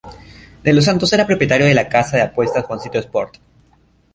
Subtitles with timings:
[0.63, 3.37] De los Santos era propietario de la casa de apuestas Juancito Sport.